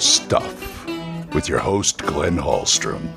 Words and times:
stuff 0.00 0.86
with 1.34 1.48
your 1.48 1.58
host, 1.58 2.02
Glenn 2.02 2.36
Hallstrom. 2.36 3.08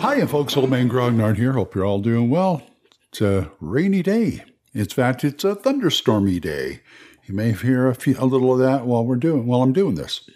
Hi, 0.00 0.26
folks. 0.26 0.56
Old 0.56 0.70
Man 0.70 0.88
Grognard 0.88 1.36
here. 1.36 1.52
Hope 1.52 1.74
you're 1.74 1.84
all 1.84 2.00
doing 2.00 2.30
well. 2.30 2.62
It's 3.08 3.20
a 3.20 3.50
rainy 3.60 4.02
day. 4.02 4.44
In 4.72 4.86
fact, 4.86 5.24
it's 5.24 5.44
a 5.44 5.54
thunderstormy 5.54 6.40
day. 6.40 6.80
You 7.26 7.34
may 7.34 7.52
hear 7.52 7.88
a, 7.88 7.94
few, 7.94 8.16
a 8.18 8.24
little 8.24 8.52
of 8.52 8.58
that 8.58 8.86
while 8.86 9.04
we're 9.04 9.16
doing 9.16 9.46
while 9.46 9.62
I'm 9.62 9.72
doing 9.72 9.94
this. 9.94 10.28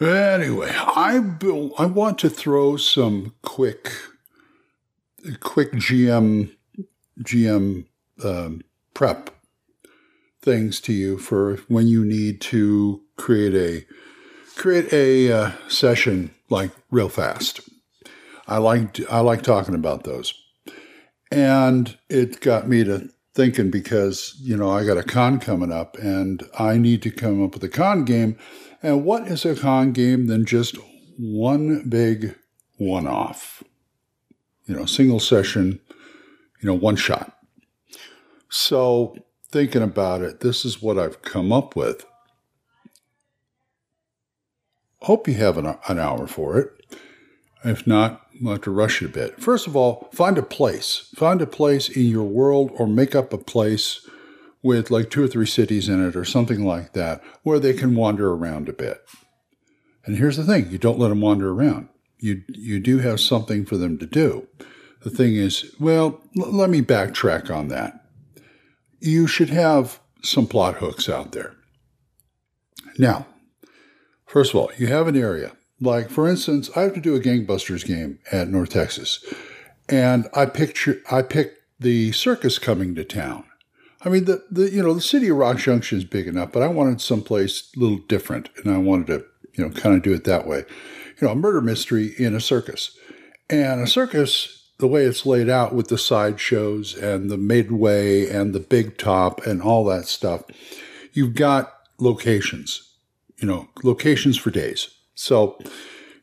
Anyway, 0.00 0.72
I 0.74 1.18
will, 1.18 1.72
I 1.78 1.86
want 1.86 2.18
to 2.20 2.30
throw 2.30 2.76
some 2.76 3.34
quick 3.42 3.92
quick 5.40 5.72
GM 5.72 6.50
GM 7.20 7.86
um, 8.24 8.62
prep 8.94 9.30
things 10.42 10.80
to 10.82 10.92
you 10.92 11.18
for 11.18 11.56
when 11.68 11.86
you 11.86 12.04
need 12.04 12.40
to 12.40 13.00
create 13.16 13.54
a 13.54 13.86
create 14.56 14.92
a 14.92 15.32
uh, 15.32 15.52
session 15.68 16.34
like 16.50 16.70
real 16.90 17.08
fast. 17.08 17.60
I 18.46 18.58
like 18.58 19.00
I 19.10 19.20
like 19.20 19.42
talking 19.42 19.74
about 19.74 20.04
those, 20.04 20.34
and 21.30 21.96
it 22.10 22.40
got 22.40 22.68
me 22.68 22.84
to 22.84 23.08
thinking 23.34 23.70
because 23.70 24.36
you 24.42 24.56
know 24.56 24.70
I 24.70 24.84
got 24.84 24.98
a 24.98 25.02
con 25.02 25.38
coming 25.38 25.72
up 25.72 25.96
and 25.98 26.42
I 26.58 26.76
need 26.76 27.02
to 27.02 27.10
come 27.10 27.42
up 27.42 27.54
with 27.54 27.64
a 27.64 27.68
con 27.68 28.04
game, 28.04 28.36
and 28.82 29.04
what 29.04 29.28
is 29.28 29.44
a 29.44 29.54
con 29.54 29.92
game 29.92 30.26
than 30.26 30.44
just 30.44 30.76
one 31.18 31.88
big 31.88 32.34
one 32.78 33.06
off, 33.06 33.62
you 34.66 34.74
know, 34.74 34.86
single 34.86 35.20
session, 35.20 35.78
you 36.60 36.66
know, 36.66 36.74
one 36.74 36.96
shot. 36.96 37.36
So 38.48 39.14
thinking 39.52 39.82
about 39.82 40.22
it, 40.22 40.40
this 40.40 40.64
is 40.64 40.82
what 40.82 40.98
I've 40.98 41.22
come 41.22 41.52
up 41.52 41.76
with. 41.76 42.06
Hope 45.02 45.28
you 45.28 45.34
have 45.34 45.58
an, 45.58 45.76
an 45.88 45.98
hour 45.98 46.26
for 46.26 46.58
it. 46.58 46.70
If 47.64 47.86
not, 47.86 48.26
we'll 48.40 48.54
have 48.54 48.62
to 48.62 48.70
rush 48.70 49.02
it 49.02 49.06
a 49.06 49.08
bit. 49.08 49.40
First 49.40 49.66
of 49.66 49.76
all, 49.76 50.08
find 50.12 50.38
a 50.38 50.42
place. 50.42 51.10
Find 51.14 51.40
a 51.42 51.46
place 51.46 51.88
in 51.88 52.04
your 52.06 52.24
world 52.24 52.70
or 52.74 52.86
make 52.86 53.14
up 53.14 53.32
a 53.32 53.38
place 53.38 54.08
with 54.62 54.90
like 54.90 55.10
two 55.10 55.22
or 55.22 55.28
three 55.28 55.46
cities 55.46 55.88
in 55.88 56.04
it 56.04 56.16
or 56.16 56.24
something 56.24 56.64
like 56.64 56.92
that 56.94 57.22
where 57.42 57.58
they 57.58 57.72
can 57.72 57.94
wander 57.94 58.32
around 58.32 58.68
a 58.68 58.72
bit. 58.72 59.04
And 60.04 60.16
here's 60.16 60.36
the 60.36 60.44
thing 60.44 60.70
you 60.70 60.78
don't 60.78 60.98
let 60.98 61.08
them 61.08 61.20
wander 61.20 61.50
around. 61.50 61.88
You, 62.18 62.42
you 62.48 62.80
do 62.80 62.98
have 62.98 63.20
something 63.20 63.64
for 63.64 63.76
them 63.76 63.98
to 63.98 64.06
do. 64.06 64.48
The 65.02 65.10
thing 65.10 65.34
is, 65.34 65.74
well, 65.80 66.20
l- 66.38 66.52
let 66.52 66.70
me 66.70 66.80
backtrack 66.80 67.50
on 67.50 67.68
that 67.68 68.01
you 69.02 69.26
should 69.26 69.50
have 69.50 70.00
some 70.22 70.46
plot 70.46 70.76
hooks 70.76 71.08
out 71.08 71.32
there. 71.32 71.54
Now, 72.98 73.26
first 74.26 74.54
of 74.54 74.60
all, 74.60 74.70
you 74.78 74.86
have 74.86 75.08
an 75.08 75.16
area. 75.16 75.52
Like, 75.80 76.10
for 76.10 76.28
instance, 76.28 76.70
I 76.76 76.82
have 76.82 76.94
to 76.94 77.00
do 77.00 77.16
a 77.16 77.20
gangbusters 77.20 77.84
game 77.84 78.20
at 78.30 78.48
North 78.48 78.70
Texas, 78.70 79.22
and 79.88 80.28
I 80.32 80.46
picture 80.46 81.02
I 81.10 81.22
picked 81.22 81.58
the 81.80 82.12
circus 82.12 82.58
coming 82.58 82.94
to 82.94 83.04
town. 83.04 83.44
I 84.04 84.08
mean, 84.08 84.26
the, 84.26 84.44
the 84.48 84.70
you 84.70 84.82
know 84.82 84.94
the 84.94 85.00
city 85.00 85.28
of 85.28 85.36
Rock 85.36 85.58
Junction 85.58 85.98
is 85.98 86.04
big 86.04 86.28
enough, 86.28 86.52
but 86.52 86.62
I 86.62 86.68
wanted 86.68 87.00
someplace 87.00 87.72
a 87.76 87.80
little 87.80 87.98
different, 87.98 88.50
and 88.58 88.72
I 88.72 88.78
wanted 88.78 89.08
to 89.08 89.24
you 89.54 89.64
know 89.64 89.74
kind 89.74 89.96
of 89.96 90.02
do 90.02 90.12
it 90.12 90.22
that 90.24 90.46
way. 90.46 90.64
You 91.20 91.26
know, 91.26 91.32
a 91.32 91.36
murder 91.36 91.60
mystery 91.60 92.14
in 92.16 92.36
a 92.36 92.40
circus, 92.40 92.96
and 93.50 93.80
a 93.80 93.88
circus 93.88 94.61
the 94.82 94.88
way 94.88 95.04
it's 95.04 95.24
laid 95.24 95.48
out 95.48 95.72
with 95.72 95.86
the 95.86 95.96
sideshows 95.96 96.96
and 96.96 97.30
the 97.30 97.38
midway 97.38 98.28
and 98.28 98.52
the 98.52 98.58
big 98.58 98.98
top 98.98 99.46
and 99.46 99.62
all 99.62 99.84
that 99.84 100.06
stuff, 100.06 100.42
you've 101.12 101.36
got 101.36 101.72
locations, 102.00 102.92
you 103.36 103.46
know, 103.46 103.68
locations 103.84 104.36
for 104.36 104.50
days. 104.50 104.88
So, 105.14 105.56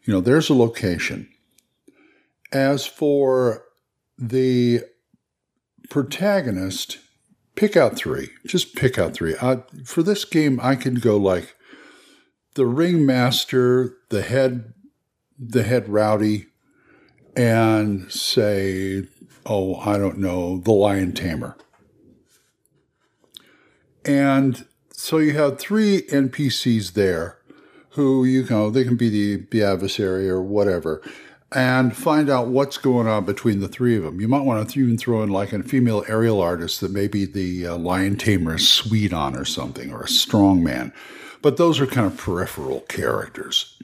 you 0.04 0.14
know, 0.14 0.20
there's 0.20 0.50
a 0.50 0.54
location. 0.54 1.30
As 2.52 2.86
for 2.86 3.64
the 4.18 4.82
protagonist, 5.90 6.98
pick 7.56 7.78
out 7.78 7.96
three. 7.96 8.28
Just 8.46 8.76
pick 8.76 9.00
out 9.00 9.14
three. 9.14 9.36
I, 9.42 9.64
for 9.86 10.04
this 10.04 10.26
game, 10.26 10.60
I 10.62 10.76
can 10.76 10.96
go 10.96 11.16
like 11.16 11.56
the 12.56 12.66
ringmaster, 12.66 13.96
the 14.10 14.22
head, 14.22 14.74
the 15.40 15.64
head 15.64 15.88
rowdy, 15.88 16.48
and 17.40 18.12
say, 18.12 19.08
oh, 19.46 19.76
I 19.78 19.98
don't 19.98 20.18
know, 20.18 20.58
the 20.58 20.74
lion 20.74 21.14
tamer. 21.14 21.56
And 24.04 24.66
so 24.92 25.20
you 25.20 25.32
have 25.38 25.58
three 25.58 26.02
NPCs 26.02 26.94
there 26.94 27.38
who 27.92 28.26
you 28.26 28.44
know 28.50 28.70
they 28.70 28.84
can 28.84 28.98
be 28.98 29.08
the, 29.08 29.48
the 29.52 29.64
adversary 29.64 30.30
or 30.30 30.42
whatever, 30.42 31.02
and 31.54 31.96
find 31.96 32.30
out 32.30 32.50
what's 32.50 32.78
going 32.78 33.08
on 33.08 33.24
between 33.24 33.62
the 33.62 33.70
three 33.70 33.96
of 33.96 34.04
them. 34.04 34.20
You 34.20 34.28
might 34.28 34.44
want 34.44 34.70
to 34.70 34.80
even 34.84 34.98
throw 34.98 35.24
in 35.24 35.30
like 35.30 35.54
a 35.54 35.64
female 35.64 36.04
aerial 36.10 36.42
artist 36.42 36.82
that 36.82 36.92
maybe 36.92 37.24
the 37.24 37.68
uh, 37.68 37.78
lion 37.78 38.18
tamer 38.18 38.56
is 38.56 38.68
sweet 38.68 39.14
on 39.14 39.38
or 39.38 39.46
something, 39.46 39.94
or 39.94 40.02
a 40.02 40.10
strong 40.10 40.62
man. 40.62 40.92
But 41.42 41.56
those 41.56 41.80
are 41.80 41.88
kind 41.88 42.06
of 42.06 42.18
peripheral 42.18 42.82
characters. 42.82 43.82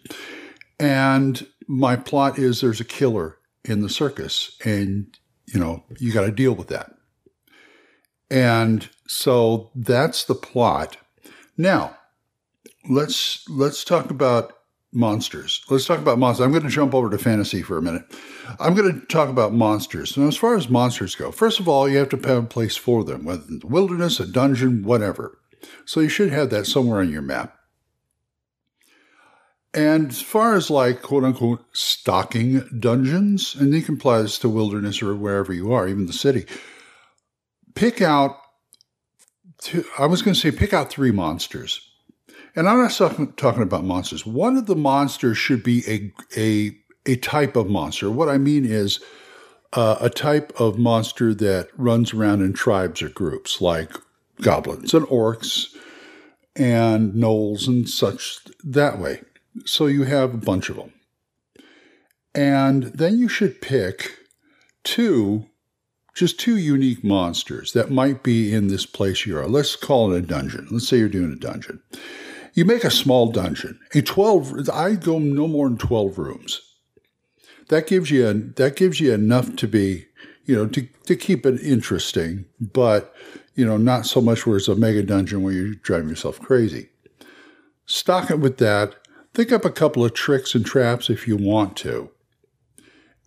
And 0.77 1.47
my 1.67 1.95
plot 1.95 2.37
is 2.37 2.59
there's 2.59 2.81
a 2.81 2.85
killer 2.85 3.37
in 3.65 3.81
the 3.81 3.89
circus, 3.89 4.57
and 4.63 5.17
you 5.45 5.59
know 5.59 5.83
you 5.99 6.13
got 6.13 6.25
to 6.25 6.31
deal 6.31 6.53
with 6.53 6.67
that. 6.69 6.91
And 8.29 8.89
so 9.07 9.71
that's 9.75 10.23
the 10.25 10.35
plot. 10.35 10.97
Now, 11.57 11.97
let's 12.89 13.47
let's 13.49 13.83
talk 13.83 14.09
about 14.09 14.53
monsters. 14.91 15.63
Let's 15.69 15.85
talk 15.85 15.99
about 15.99 16.17
monsters. 16.17 16.45
I'm 16.45 16.51
going 16.51 16.63
to 16.63 16.69
jump 16.69 16.95
over 16.95 17.09
to 17.09 17.17
fantasy 17.17 17.61
for 17.61 17.77
a 17.77 17.81
minute. 17.81 18.03
I'm 18.59 18.73
going 18.73 18.99
to 18.99 19.05
talk 19.07 19.29
about 19.29 19.53
monsters. 19.53 20.17
Now, 20.17 20.27
as 20.27 20.37
far 20.37 20.55
as 20.55 20.69
monsters 20.69 21.15
go, 21.15 21.31
first 21.31 21.59
of 21.59 21.67
all, 21.67 21.87
you 21.87 21.97
have 21.97 22.09
to 22.09 22.17
have 22.17 22.43
a 22.43 22.47
place 22.47 22.77
for 22.77 23.03
them, 23.03 23.25
whether 23.25 23.43
in 23.47 23.59
the 23.59 23.67
wilderness, 23.67 24.19
a 24.19 24.25
dungeon, 24.25 24.83
whatever. 24.83 25.37
So 25.85 25.99
you 25.99 26.09
should 26.09 26.31
have 26.31 26.49
that 26.51 26.65
somewhere 26.65 27.01
on 27.01 27.11
your 27.11 27.21
map. 27.21 27.57
And 29.75 30.09
as 30.09 30.21
far 30.21 30.55
as 30.55 30.69
like 30.69 31.01
quote 31.01 31.25
unquote 31.25 31.65
stocking 31.73 32.61
dungeons, 32.79 33.55
and 33.55 33.75
apply 33.89 34.21
this 34.21 34.39
to 34.39 34.49
wilderness 34.49 35.03
or 35.03 35.13
wherever 35.15 35.51
you 35.51 35.73
are, 35.73 35.85
even 35.85 36.05
the 36.05 36.13
city, 36.13 36.45
pick 37.75 38.01
out, 38.01 38.37
two, 39.59 39.83
I 39.99 40.05
was 40.05 40.21
going 40.21 40.33
to 40.33 40.39
say 40.39 40.51
pick 40.51 40.73
out 40.73 40.89
three 40.89 41.11
monsters. 41.11 41.81
And 42.55 42.69
I'm 42.69 42.77
not 42.77 43.35
talking 43.35 43.63
about 43.63 43.83
monsters. 43.83 44.25
One 44.25 44.55
of 44.55 44.65
the 44.65 44.77
monsters 44.77 45.37
should 45.37 45.61
be 45.61 45.83
a, 45.85 46.39
a, 46.39 46.77
a 47.05 47.17
type 47.17 47.57
of 47.57 47.69
monster. 47.69 48.09
What 48.09 48.29
I 48.29 48.37
mean 48.37 48.63
is 48.63 49.01
uh, 49.73 49.97
a 49.99 50.09
type 50.09 50.53
of 50.57 50.79
monster 50.79 51.33
that 51.33 51.67
runs 51.75 52.13
around 52.13 52.41
in 52.43 52.53
tribes 52.53 53.01
or 53.01 53.09
groups, 53.09 53.59
like 53.59 53.91
goblins 54.41 54.93
and 54.93 55.05
orcs 55.07 55.75
and 56.55 57.13
gnolls 57.13 57.67
and 57.67 57.89
such 57.89 58.39
that 58.63 58.99
way. 58.99 59.21
So 59.65 59.87
you 59.87 60.03
have 60.03 60.33
a 60.33 60.37
bunch 60.37 60.69
of 60.69 60.75
them. 60.75 60.93
And 62.33 62.83
then 62.83 63.17
you 63.17 63.29
should 63.29 63.61
pick 63.61 64.17
two, 64.83 65.45
just 66.13 66.39
two 66.39 66.57
unique 66.57 67.03
monsters 67.03 67.71
that 67.71 67.89
might 67.89 68.23
be 68.23 68.53
in 68.53 68.67
this 68.67 68.85
place 68.85 69.25
you 69.25 69.37
are. 69.37 69.47
Let's 69.47 69.77
call 69.77 70.11
it 70.11 70.17
a 70.17 70.21
dungeon. 70.21 70.67
Let's 70.69 70.87
say 70.87 70.97
you're 70.97 71.07
doing 71.07 71.31
a 71.31 71.37
dungeon. 71.37 71.81
You 72.53 72.65
make 72.65 72.83
a 72.83 72.91
small 72.91 73.31
dungeon, 73.31 73.79
a 73.93 74.01
12, 74.01 74.69
I 74.69 74.95
go 74.95 75.19
no 75.19 75.47
more 75.47 75.67
than 75.67 75.77
12 75.77 76.17
rooms. 76.17 76.61
That 77.67 77.87
gives 77.87 78.11
you, 78.11 78.27
a, 78.27 78.33
that 78.33 78.77
gives 78.77 79.01
you 79.01 79.13
enough 79.13 79.55
to 79.57 79.67
be, 79.67 80.05
you 80.45 80.55
know, 80.55 80.67
to, 80.67 80.87
to 81.05 81.15
keep 81.17 81.45
it 81.45 81.61
interesting, 81.61 82.45
but, 82.61 83.13
you 83.55 83.65
know, 83.65 83.75
not 83.75 84.05
so 84.05 84.21
much 84.21 84.45
where 84.45 84.55
it's 84.55 84.69
a 84.69 84.75
mega 84.75 85.03
dungeon 85.03 85.43
where 85.43 85.53
you're 85.53 85.73
driving 85.73 86.09
yourself 86.09 86.39
crazy. 86.39 86.89
Stock 87.85 88.31
it 88.31 88.39
with 88.39 88.57
that. 88.59 88.95
Think 89.35 89.51
up 89.51 89.65
a 89.65 89.69
couple 89.69 90.05
of 90.05 90.13
tricks 90.13 90.55
and 90.55 90.65
traps 90.65 91.09
if 91.09 91.27
you 91.27 91.35
want 91.35 91.75
to. 91.77 92.09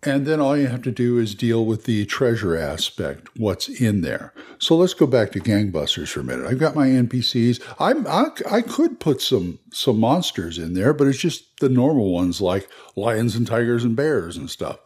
And 0.01 0.25
then 0.25 0.39
all 0.39 0.57
you 0.57 0.65
have 0.65 0.81
to 0.81 0.91
do 0.91 1.19
is 1.19 1.35
deal 1.35 1.63
with 1.63 1.83
the 1.83 2.03
treasure 2.07 2.57
aspect, 2.57 3.27
what's 3.37 3.69
in 3.69 4.01
there. 4.01 4.33
So 4.57 4.75
let's 4.75 4.95
go 4.95 5.05
back 5.05 5.31
to 5.33 5.39
gangbusters 5.39 6.07
for 6.07 6.21
a 6.21 6.23
minute. 6.23 6.47
I've 6.47 6.57
got 6.57 6.73
my 6.73 6.87
NPCs. 6.87 7.61
I'm, 7.77 8.07
I, 8.07 8.29
I 8.49 8.61
could 8.63 8.99
put 8.99 9.21
some 9.21 9.59
some 9.71 9.99
monsters 9.99 10.57
in 10.57 10.73
there, 10.73 10.95
but 10.95 11.05
it's 11.05 11.19
just 11.19 11.59
the 11.59 11.69
normal 11.69 12.11
ones 12.11 12.41
like 12.41 12.67
lions 12.95 13.35
and 13.35 13.45
tigers 13.45 13.83
and 13.83 13.95
bears 13.95 14.35
and 14.35 14.49
stuff. 14.49 14.79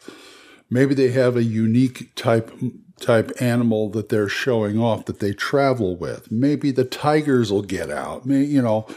Maybe 0.70 0.94
they 0.94 1.12
have 1.12 1.38
a 1.38 1.44
unique 1.44 2.14
type 2.16 2.52
type 3.00 3.32
animal 3.40 3.90
that 3.92 4.10
they're 4.10 4.28
showing 4.28 4.78
off 4.78 5.06
that 5.06 5.22
they 5.22 5.32
travel 5.32 5.96
with. 5.96 6.30
Maybe 6.34 6.72
the 6.72 6.84
tigers 6.84 7.50
will 7.50 7.62
get 7.62 7.90
out. 7.90 8.26
Maybe, 8.26 8.48
you 8.48 8.62
know, 8.62 8.88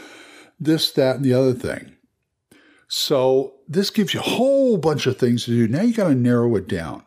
this, 0.59 0.91
that, 0.91 1.15
and 1.17 1.23
the 1.23 1.33
other 1.33 1.53
thing. 1.53 1.93
So 2.87 3.55
this 3.67 3.89
gives 3.89 4.13
you 4.13 4.21
a 4.21 4.23
whole 4.23 4.77
bunch 4.77 5.07
of 5.07 5.17
things 5.17 5.45
to 5.45 5.51
do. 5.51 5.67
Now 5.67 5.81
you 5.81 5.93
got 5.93 6.07
to 6.07 6.15
narrow 6.15 6.55
it 6.55 6.67
down. 6.67 7.03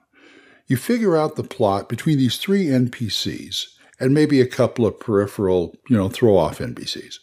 You 0.67 0.77
figure 0.77 1.17
out 1.17 1.37
the 1.37 1.43
plot 1.43 1.89
between 1.89 2.19
these 2.19 2.37
three 2.37 2.67
NPCs 2.67 3.67
and 3.99 4.15
maybe 4.15 4.41
a 4.41 4.47
couple 4.47 4.87
of 4.87 5.01
peripheral, 5.01 5.77
you 5.89 5.97
know, 5.97 6.09
throw 6.09 6.37
off 6.37 6.59
NPCs. 6.59 7.17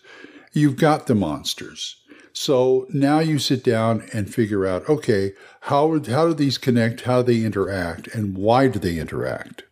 You've 0.54 0.76
got 0.76 1.08
the 1.08 1.16
monsters. 1.16 1.96
So 2.34 2.86
now 2.90 3.20
you 3.20 3.40
sit 3.40 3.64
down 3.64 4.08
and 4.14 4.34
figure 4.34 4.66
out, 4.66 4.88
okay, 4.88 5.34
how, 5.62 6.00
how 6.04 6.28
do 6.28 6.34
these 6.34 6.58
connect? 6.58 7.02
How 7.02 7.22
do 7.22 7.34
they 7.34 7.46
interact? 7.46 8.08
And 8.08 8.38
why 8.38 8.68
do 8.68 8.80
they 8.80 9.00
interact? 9.00 9.64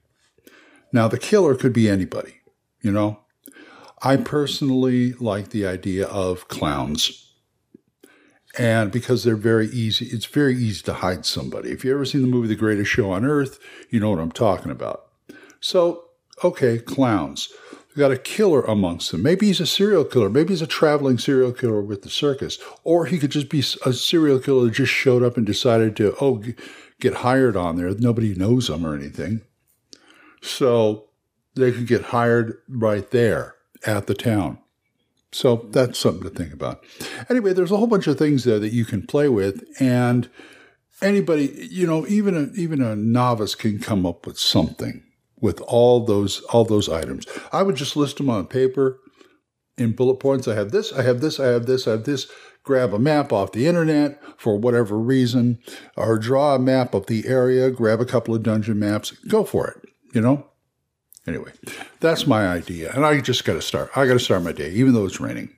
Now, 0.91 1.07
the 1.07 1.19
killer 1.19 1.55
could 1.55 1.73
be 1.73 1.89
anybody, 1.89 2.35
you 2.81 2.91
know. 2.91 3.19
I 4.01 4.17
personally 4.17 5.13
like 5.13 5.49
the 5.49 5.67
idea 5.67 6.07
of 6.07 6.47
clowns 6.47 7.24
and 8.57 8.91
because 8.91 9.23
they're 9.23 9.35
very 9.35 9.67
easy, 9.67 10.05
it's 10.05 10.25
very 10.25 10.55
easy 10.55 10.81
to 10.83 10.93
hide 10.93 11.25
somebody. 11.25 11.71
If 11.71 11.83
you 11.83 11.93
ever 11.93 12.05
seen 12.05 12.21
the 12.21 12.27
movie 12.27 12.47
The 12.47 12.55
Greatest 12.55 12.89
Show 12.89 13.11
on 13.11 13.25
Earth, 13.25 13.59
you 13.89 13.99
know 13.99 14.09
what 14.09 14.19
I'm 14.19 14.31
talking 14.31 14.71
about. 14.71 15.07
So, 15.59 16.05
okay, 16.43 16.77
clowns. 16.77 17.49
We 17.95 17.99
got 17.99 18.11
a 18.11 18.17
killer 18.17 18.61
amongst 18.61 19.11
them. 19.11 19.23
Maybe 19.23 19.47
he's 19.47 19.61
a 19.61 19.65
serial 19.65 20.03
killer. 20.03 20.29
Maybe 20.29 20.49
he's 20.49 20.61
a 20.61 20.67
traveling 20.67 21.17
serial 21.17 21.53
killer 21.53 21.81
with 21.81 22.01
the 22.01 22.09
circus. 22.09 22.59
Or 22.83 23.05
he 23.05 23.17
could 23.17 23.31
just 23.31 23.49
be 23.49 23.63
a 23.85 23.93
serial 23.93 24.39
killer 24.39 24.65
that 24.65 24.73
just 24.73 24.91
showed 24.91 25.23
up 25.23 25.37
and 25.37 25.45
decided 25.45 25.95
to, 25.97 26.15
oh, 26.19 26.43
get 26.99 27.15
hired 27.15 27.55
on 27.55 27.77
there. 27.77 27.89
Nobody 27.91 28.35
knows 28.35 28.69
him 28.69 28.85
or 28.85 28.95
anything. 28.95 29.41
So 30.41 31.05
they 31.55 31.71
could 31.71 31.87
get 31.87 32.03
hired 32.03 32.57
right 32.67 33.09
there 33.11 33.55
at 33.85 34.07
the 34.07 34.13
town. 34.13 34.59
So 35.35 35.67
that's 35.71 35.99
something 35.99 36.23
to 36.23 36.29
think 36.29 36.53
about. 36.53 36.81
Anyway, 37.29 37.51
there's 37.51 37.71
a 37.71 37.75
whole 37.75 37.87
bunch 37.87 38.07
of 38.07 38.17
things 38.17 38.45
there 38.45 38.57
that 38.57 38.71
you 38.71 38.85
can 38.85 39.05
play 39.05 39.27
with, 39.27 39.65
and 39.81 40.29
anybody, 41.01 41.67
you 41.69 41.85
know, 41.85 42.07
even 42.07 42.37
a, 42.37 42.57
even 42.57 42.81
a 42.81 42.95
novice 42.95 43.53
can 43.53 43.79
come 43.79 44.05
up 44.05 44.25
with 44.25 44.39
something 44.39 45.03
with 45.41 45.59
all 45.67 46.05
those 46.05 46.39
all 46.43 46.63
those 46.63 46.87
items. 46.87 47.25
I 47.51 47.63
would 47.63 47.75
just 47.75 47.97
list 47.97 48.15
them 48.15 48.29
on 48.29 48.47
paper 48.47 48.97
in 49.77 49.91
bullet 49.91 50.21
points. 50.21 50.47
I 50.47 50.55
have 50.55 50.71
this, 50.71 50.93
I 50.93 51.01
have 51.01 51.19
this, 51.19 51.37
I 51.37 51.47
have 51.47 51.65
this, 51.65 51.85
I 51.85 51.91
have 51.91 52.05
this. 52.05 52.31
Grab 52.63 52.93
a 52.93 52.99
map 52.99 53.33
off 53.33 53.51
the 53.51 53.67
internet 53.67 54.19
for 54.39 54.57
whatever 54.57 54.97
reason, 54.97 55.59
or 55.97 56.17
draw 56.17 56.55
a 56.55 56.59
map 56.59 56.93
of 56.93 57.07
the 57.07 57.27
area. 57.27 57.69
Grab 57.71 57.99
a 57.99 58.05
couple 58.05 58.33
of 58.33 58.41
dungeon 58.41 58.79
maps. 58.79 59.11
Go 59.27 59.43
for 59.43 59.67
it. 59.67 59.89
You 60.13 60.21
know, 60.21 60.47
Anyway, 61.27 61.51
that's 61.99 62.27
my 62.27 62.47
idea. 62.47 62.91
And 62.93 63.05
I 63.05 63.19
just 63.19 63.45
got 63.45 63.53
to 63.53 63.61
start. 63.61 63.89
I 63.95 64.05
got 64.05 64.13
to 64.13 64.19
start 64.19 64.43
my 64.43 64.51
day, 64.51 64.71
even 64.71 64.93
though 64.93 65.05
it's 65.05 65.19
raining. 65.19 65.49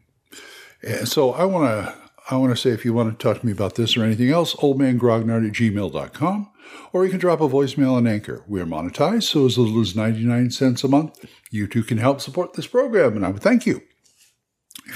And 0.82 1.08
so 1.08 1.32
I 1.34 1.46
want 1.46 1.66
to. 1.66 2.08
I 2.30 2.36
want 2.36 2.54
to 2.54 2.62
say 2.62 2.72
if 2.72 2.84
you 2.84 2.94
want 2.94 3.18
to 3.18 3.24
talk 3.24 3.40
to 3.40 3.46
me 3.46 3.54
about 3.54 3.76
this 3.76 3.96
or 3.96 4.04
anything 4.04 4.30
else, 4.30 4.54
oldmangrognard 4.56 5.48
at 5.48 5.54
gmail.com, 5.54 6.50
or 6.92 7.06
you 7.06 7.10
can 7.10 7.22
drop 7.22 7.40
a 7.40 7.48
voicemail 7.48 7.94
on 7.94 8.06
Anchor. 8.06 8.44
We 8.50 8.60
are 8.60 8.66
monetized, 8.66 9.24
so 9.24 9.46
as 9.46 9.58
little 9.58 9.80
as 9.80 9.96
99 9.96 10.52
cents 10.52 10.84
a 10.84 10.90
month, 10.90 11.24
you 11.52 11.68
too 11.68 11.84
can 11.84 12.00
help 12.00 12.20
support 12.20 12.54
this 12.54 12.68
program, 12.68 13.16
and 13.16 13.26
I 13.26 13.30
would 13.30 13.42
thank 13.42 13.66
you. 13.66 13.82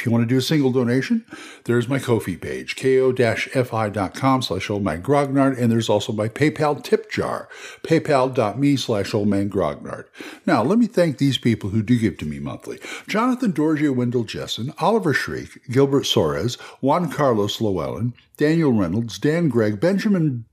If 0.01 0.07
you 0.07 0.11
want 0.11 0.23
to 0.23 0.33
do 0.33 0.39
a 0.39 0.41
single 0.41 0.71
donation, 0.71 1.23
there's 1.65 1.87
my 1.87 1.99
Ko-fi 1.99 2.35
page, 2.35 2.75
ko-fi.com 2.75 4.41
slash 4.41 4.67
oldmangrognard, 4.67 5.59
and 5.59 5.71
there's 5.71 5.89
also 5.89 6.11
my 6.11 6.27
PayPal 6.27 6.83
tip 6.83 7.11
jar, 7.11 7.47
paypal.me 7.83 8.77
slash 8.77 9.11
oldmangrognard. 9.11 10.05
Now, 10.47 10.63
let 10.63 10.79
me 10.79 10.87
thank 10.87 11.19
these 11.19 11.37
people 11.37 11.69
who 11.69 11.83
do 11.83 11.99
give 11.99 12.17
to 12.17 12.25
me 12.25 12.39
monthly. 12.39 12.79
Jonathan 13.07 13.53
Dorgia 13.53 13.95
Wendell 13.95 14.25
Jessen, 14.25 14.73
Oliver 14.79 15.13
Shriek, 15.13 15.61
Gilbert 15.69 16.05
Soares, 16.05 16.59
Juan 16.81 17.11
Carlos 17.11 17.61
Llewellyn, 17.61 18.15
Daniel 18.37 18.73
Reynolds, 18.73 19.19
Dan 19.19 19.49
Gregg, 19.49 19.79
Benjamin 19.79 20.45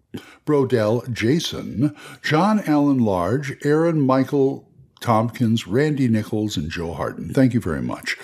Brodell, 0.44 1.10
Jason, 1.10 1.96
John 2.22 2.60
Allen 2.66 2.98
Large, 2.98 3.56
Aaron 3.64 4.02
Michael 4.02 4.68
Tompkins, 5.00 5.66
Randy 5.66 6.06
Nichols, 6.06 6.58
and 6.58 6.70
Joe 6.70 6.92
Harden. 6.92 7.32
Thank 7.32 7.54
you 7.54 7.62
very 7.62 7.80
much. 7.80 8.18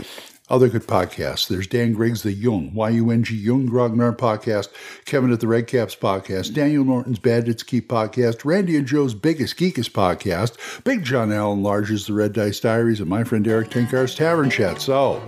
Other 0.51 0.69
good 0.69 0.87
podcasts. 0.87 1.49
There's 1.49 1.67
Dan 1.67 1.95
Griggs, 1.95 2.23
the 2.23 2.33
Yung, 2.33 2.75
Y-U-N-G, 2.75 3.35
Yung 3.35 3.67
Grognard 3.67 4.19
podcast, 4.19 4.69
Kevin 5.07 5.33
at 5.33 5.41
the 5.41 5.47
Red 5.47 5.67
Caps 5.67 5.97
podcast, 5.97 6.53
Daniel 6.53 6.85
Norton's 6.85 7.19
Bandits 7.19 7.63
Keep 7.63 7.89
podcast, 7.89 8.45
Randy 8.45 8.77
and 8.77 8.87
Joe's 8.87 9.15
Biggest 9.15 9.57
Geekest 9.57 9.93
podcast, 9.93 10.85
Big 10.85 11.03
John 11.03 11.33
Allen 11.33 11.63
Large's 11.63 12.07
The 12.07 12.13
Red 12.13 12.35
Dice 12.35 12.61
Diaries, 12.61 13.01
and 13.01 13.09
my 13.09 13.25
friend 13.25 13.49
Erik 13.49 13.71
Tenkar's 13.71 14.15
Tavern 14.15 14.51
Chat. 14.51 14.83
So, 14.83 15.23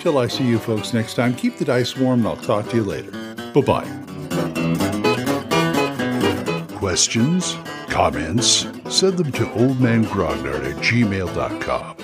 till 0.00 0.16
I 0.16 0.28
see 0.28 0.44
you 0.46 0.58
folks 0.58 0.94
next 0.94 1.12
time, 1.12 1.34
keep 1.34 1.58
the 1.58 1.66
dice 1.66 1.94
warm 1.98 2.20
and 2.20 2.28
I'll 2.28 2.36
talk 2.36 2.66
to 2.70 2.76
you 2.76 2.84
later. 2.84 3.10
Bye-bye. 3.52 3.84
Questions? 6.78 7.54
Comments? 7.90 8.66
Send 8.88 9.18
them 9.18 9.30
to 9.32 9.44
oldmangrognard 9.44 10.70
at 10.70 10.76
gmail.com. 10.76 12.03